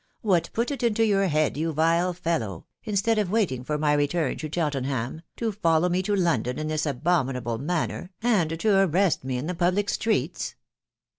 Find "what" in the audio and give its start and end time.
0.21-0.49